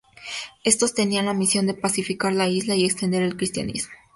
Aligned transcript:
Estos 0.63 0.95
tenían 0.95 1.27
la 1.27 1.35
misión 1.35 1.67
de 1.67 1.75
pacificar 1.75 2.33
la 2.33 2.47
isla 2.47 2.73
y 2.73 2.85
extender 2.85 3.21
el 3.21 3.37
Cristianismo. 3.37 3.93